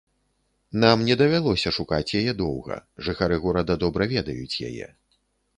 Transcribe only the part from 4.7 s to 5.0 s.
яе.